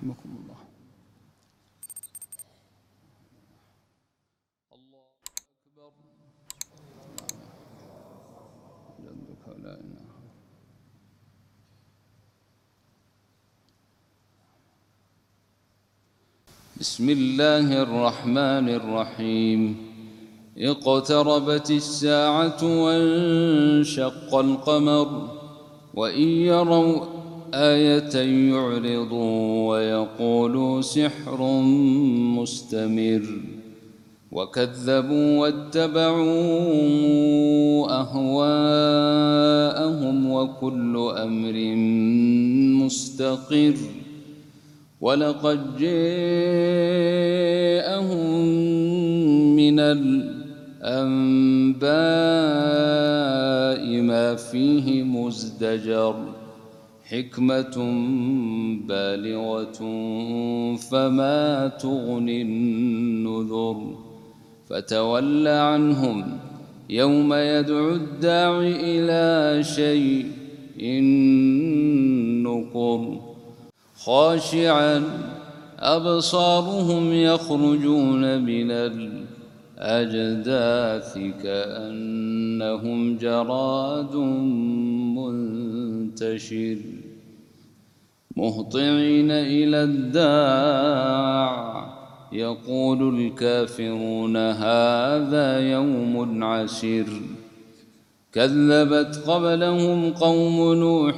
رحمكم 0.00 0.30
الله. 0.42 0.60
الله 4.72 5.04
أكبر 5.76 5.92
جدك 9.04 9.44
لا 9.60 9.74
إله 9.76 10.08
بسم 16.80 17.06
الله 17.10 17.82
الرحمن 17.82 18.68
الرحيم. 18.68 19.60
اقتربت 20.56 21.70
الساعة 21.70 22.62
وانشق 22.84 24.34
القمر 24.34 25.08
وإن 25.94 26.28
يروا 26.28 27.19
آية 27.54 28.16
يعرضوا 28.50 29.68
ويقولوا 29.68 30.80
سحر 30.80 31.42
مستمر. 32.38 33.22
وكذبوا 34.32 35.38
واتبعوا 35.38 36.30
أهواءهم 38.00 39.50
وكل 40.32 41.10
أمر 41.16 41.74
مستقر. 42.84 43.74
ولقد 45.00 45.76
جاءهم 45.78 45.96
من 49.56 49.80
الأنباء 49.80 50.30
ما 54.00 54.34
فيه 54.34 55.02
مزدجر. 55.02 56.39
حكمة 57.10 57.76
بالغة 58.88 59.78
فما 60.76 61.68
تغني 61.68 62.42
النذر. 62.42 64.10
فتول 64.70 65.48
عنهم 65.48 66.38
يوم 66.90 67.34
يدعو 67.34 67.90
الداع 67.90 68.60
إلى 68.60 69.62
شيء 69.64 70.26
نقر 72.42 73.20
خاشعا 73.96 75.02
أبصارهم 75.78 77.12
يخرجون 77.12 78.42
من 78.42 78.70
الأجداث 79.78 81.18
كأنهم 81.42 83.16
جراد 83.16 84.14
منتشر. 86.22 86.76
مهطعين 88.36 89.30
إلى 89.30 89.82
الداع. 89.82 91.60
يقول 92.32 93.18
الكافرون 93.18 94.36
هذا 94.36 95.60
يوم 95.72 96.44
عسير. 96.44 97.06
كذبت 98.32 99.22
قبلهم 99.26 100.10
قوم 100.10 100.74
نوح 100.74 101.16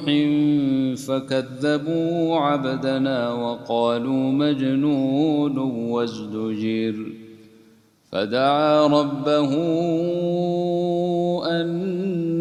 فكذبوا 1.07 2.37
عبدنا 2.37 3.33
وقالوا 3.33 4.31
مجنون 4.31 5.57
وازدجر. 5.57 7.05
فدعا 8.11 8.87
ربه 8.87 9.55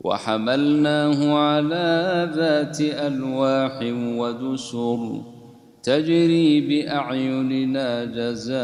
وحملناه 0.00 1.34
على 1.34 2.30
ذات 2.34 2.80
ألواح 2.80 3.78
ودسر 3.92 5.22
تجري 5.82 6.60
بأعيننا 6.60 8.04
جزاء 8.04 8.58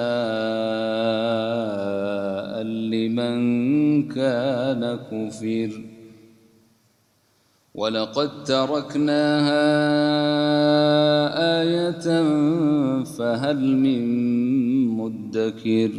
لمن 2.62 3.38
كان 4.08 4.98
كفر. 5.10 5.70
ولقد 7.74 8.44
تركناها 8.44 9.64
آية 11.62 12.22
فهل 13.02 13.76
من 13.76 14.02
مدكر؟ 14.88 15.90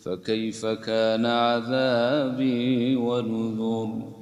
فكيف 0.00 0.66
كان 0.66 1.26
عذابي 1.26 2.96
ونذر؟ 2.96 4.21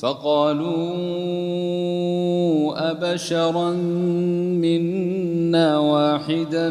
فقالوا 0.00 0.80
أبشرا 2.90 3.70
منا 4.64 5.78
واحدا 5.78 6.70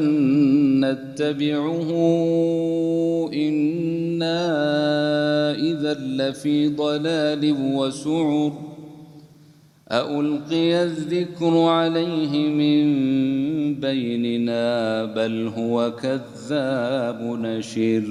نتبعه 0.82 1.90
إنا 3.34 4.42
إذا 5.56 5.94
لفي 5.94 6.68
ضلال 6.68 7.56
وسعر 7.76 8.54
ألقي 9.92 10.84
الذكر 10.84 11.58
عليه 11.58 12.50
من 12.50 12.86
بيننا 13.76 15.06
بل 15.06 15.52
هو 15.58 15.92
كذاب 15.92 17.22
نشر 17.42 18.04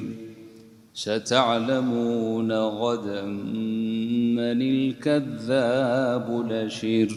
ستعلمون 0.95 2.53
غدا 2.53 3.23
من 4.39 4.63
الكذاب 4.63 6.47
نشر 6.51 7.09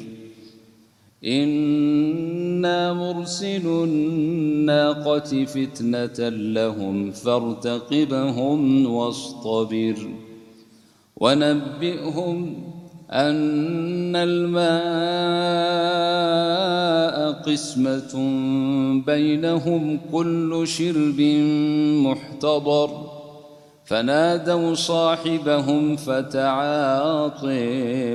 إنا 1.25 2.93
مرسل 2.93 3.67
الناقة 3.67 5.45
فتنة 5.45 6.29
لهم 6.29 7.11
فارتقبهم 7.11 8.85
واصطبر. 8.85 9.95
ونبئهم 11.17 12.63
أن 13.11 14.15
الماء 14.15 14.71
قسمة 17.41 18.13
بينهم 19.05 19.99
كل 20.11 20.61
شرب 20.67 21.21
محتضر. 22.05 23.20
فنادوا 23.91 24.75
صاحبهم 24.75 25.95
فتعاطي 25.95 27.51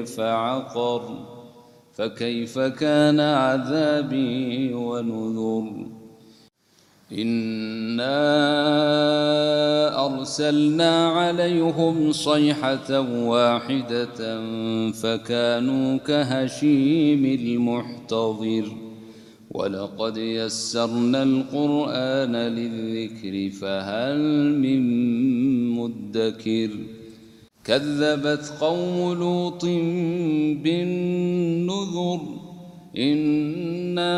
فعقر 0.06 1.02
فكيف 1.94 2.58
كان 2.58 3.20
عذابي 3.20 4.74
ونذر 4.74 5.86
إنا 7.12 8.16
أرسلنا 10.06 11.08
عليهم 11.08 12.12
صيحة 12.12 13.00
واحدة 13.00 14.40
فكانوا 14.92 15.96
كهشيم 15.96 17.24
المحتضر 17.24 18.85
ولقد 19.56 20.16
يسرنا 20.16 21.22
القرآن 21.22 22.36
للذكر 22.36 23.50
فهل 23.60 24.18
من 24.58 24.82
مدكر؟ 25.70 26.70
كذبت 27.64 28.52
قوم 28.60 29.18
لوط 29.18 29.64
بالنذر 30.64 32.20
إنا 32.98 34.12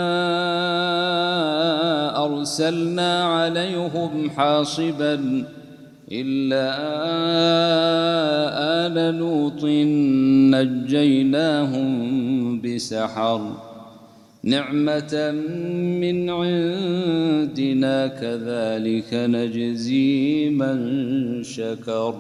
أرسلنا 2.25 3.25
عليهم 3.25 4.31
حاصبا 4.31 5.45
إلا 6.13 6.75
آل 8.87 9.19
لوط 9.19 9.65
نجيناهم 10.55 11.91
بسحر. 12.61 13.68
نعمة 14.49 15.31
من 16.01 16.31
عندنا 16.31 18.07
كذلك 18.07 19.11
نجزي 19.13 20.51
من 20.51 20.79
شكر. 21.43 22.15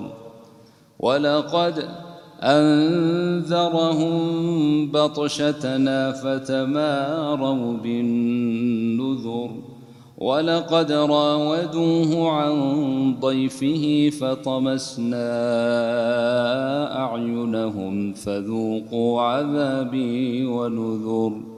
ولقد 0.99 1.85
أنذرهم 2.43 4.17
بطشتنا 4.91 6.13
فتماروا 6.13 7.77
بالنذر. 7.77 9.51
ولقد 10.19 10.93
راودوه 10.93 12.31
عن 12.31 12.55
ضيفه 13.21 14.11
فطمسنا 14.21 15.31
أعينهم 17.05 18.13
فذوقوا 18.13 19.23
عذابي 19.23 20.45
ونذر. 20.45 21.58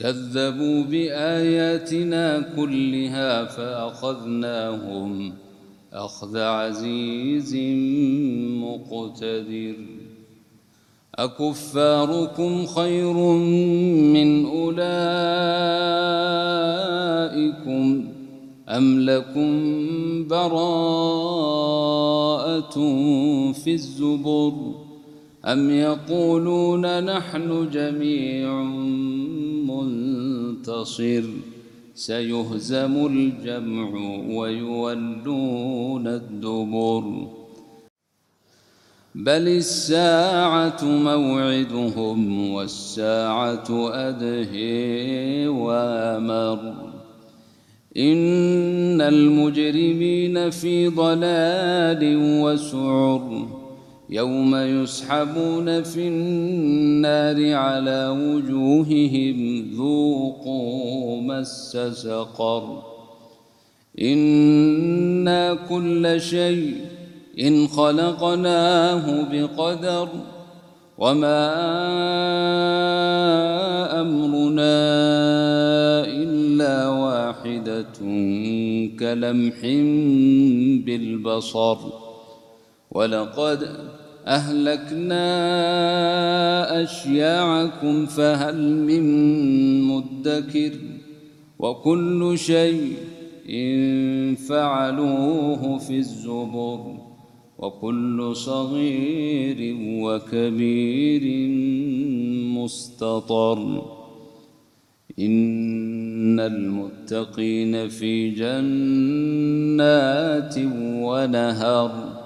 كذبوا 0.00 0.82
بآياتنا 0.82 2.40
كلها 2.56 3.44
فأخذناهم. 3.44 5.32
أخذ 5.92 6.38
عزيز 6.38 7.56
مقتدر. 8.60 9.74
أكفاركم 11.14 12.66
خير 12.66 13.12
من 14.12 14.46
أولئكم 14.46 14.80
أم 18.68 19.00
لكم 19.00 20.28
براءة 20.28 21.10
في 23.52 23.72
الزبر 23.72 24.52
أم 25.44 25.70
يقولون 25.70 27.04
نحن 27.04 27.70
جميع 27.70 28.62
منتصر 30.80 31.22
سيهزم 31.94 33.06
الجمع 33.06 33.90
ويولون 34.36 36.06
الدبر. 36.06 37.26
بل 39.14 39.48
الساعة 39.48 40.84
موعدهم 40.84 42.50
والساعة 42.50 43.90
أدهي 43.92 45.48
وامر. 45.48 46.74
إن 47.96 49.00
المجرمين 49.00 50.50
في 50.50 50.88
ضلال 50.88 52.16
وسعر. 52.42 53.59
يوم 54.12 54.56
يسحبون 54.56 55.82
في 55.82 56.08
النار 56.08 57.54
على 57.54 58.08
وجوههم 58.08 59.70
ذوقوا 59.76 61.20
مس 61.20 61.78
سقر. 61.92 62.82
إنا 64.00 65.54
كل 65.54 66.20
شيء 66.20 66.74
إن 67.40 67.68
خلقناه 67.68 69.28
بقدر 69.32 70.08
وما 70.98 71.50
أمرنا 74.00 74.80
إلا 76.06 76.88
واحدة 76.88 77.98
كلمح 78.98 79.60
بالبصر. 80.86 81.78
ولقد 82.90 83.68
أهلكنا 84.26 85.22
أشياعكم 86.82 88.06
فهل 88.06 88.56
من 88.70 89.02
مدكر 89.82 90.72
وكل 91.58 92.38
شيء 92.38 92.92
إن 93.50 94.34
فعلوه 94.34 95.78
في 95.78 95.98
الزبر 95.98 96.96
وكل 97.58 98.36
صغير 98.36 99.76
وكبير 99.80 101.48
مستطر 102.58 103.82
إن 105.18 106.40
المتقين 106.40 107.88
في 107.88 108.30
جنات 108.30 109.84
ونهر 111.02 112.20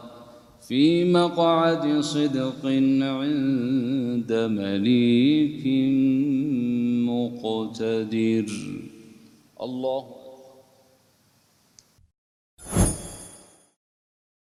في 0.69 1.12
مقعد 1.12 2.00
صدق 2.00 2.67
عند 3.03 4.32
مليك 4.32 5.67
مقتدر. 7.08 8.46
الله 9.62 10.23